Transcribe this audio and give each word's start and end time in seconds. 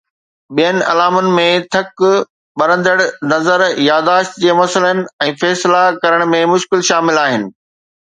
ٻين 0.55 0.77
علامن 0.91 1.27
۾ 1.39 1.45
ٿڪ، 1.75 1.97
ٻرندڙ 2.63 2.97
نظر، 3.35 3.67
ياداشت 3.91 4.43
جي 4.47 4.59
مسئلن، 4.63 5.07
۽ 5.31 5.39
فيصلا 5.45 5.87
ڪرڻ 6.03 6.29
۾ 6.37 6.45
مشڪل 6.57 6.87
شامل 6.93 7.25
آهن 7.31 7.51